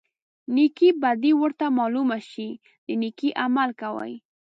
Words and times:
نیکې 0.55 0.89
بدي 1.03 1.31
ورته 1.41 1.65
معلومه 1.77 2.17
شي 2.31 2.49
د 2.87 2.87
نیکۍ 3.01 3.29
عمل 3.43 3.69
کوي. 3.81 4.13